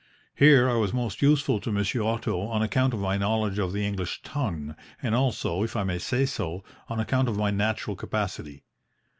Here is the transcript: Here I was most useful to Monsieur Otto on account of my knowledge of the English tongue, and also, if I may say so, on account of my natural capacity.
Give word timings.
Here 0.33 0.67
I 0.67 0.77
was 0.77 0.93
most 0.93 1.21
useful 1.21 1.59
to 1.59 1.71
Monsieur 1.71 2.01
Otto 2.01 2.41
on 2.47 2.63
account 2.63 2.95
of 2.95 2.99
my 2.99 3.19
knowledge 3.19 3.59
of 3.59 3.71
the 3.71 3.85
English 3.85 4.23
tongue, 4.23 4.75
and 4.99 5.13
also, 5.13 5.61
if 5.61 5.75
I 5.75 5.83
may 5.83 5.99
say 5.99 6.25
so, 6.25 6.63
on 6.89 6.99
account 6.99 7.29
of 7.29 7.37
my 7.37 7.51
natural 7.51 7.95
capacity. 7.95 8.63